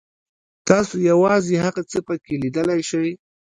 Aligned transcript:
تاسو 0.69 0.93
یوازې 1.09 1.53
هغه 1.65 1.81
څه 1.91 1.97
پکې 2.07 2.35
لیدلی 2.43 2.81
شئ. 2.89 3.09